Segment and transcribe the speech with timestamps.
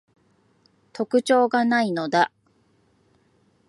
[0.93, 2.31] 特徴が無いのだ